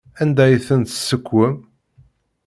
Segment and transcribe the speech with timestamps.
[0.21, 1.55] Anda ay tent-tessekwem?